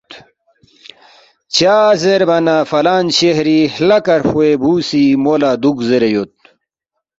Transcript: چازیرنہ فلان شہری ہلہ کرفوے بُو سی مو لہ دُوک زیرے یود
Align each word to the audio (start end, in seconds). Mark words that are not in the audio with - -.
چازیرنہ 1.55 2.57
فلان 2.69 3.05
شہری 3.17 3.59
ہلہ 3.75 3.99
کرفوے 4.05 4.49
بُو 4.61 4.73
سی 4.87 5.03
مو 5.23 5.33
لہ 5.41 5.51
دُوک 5.61 5.77
زیرے 5.87 6.09
یود 6.13 6.31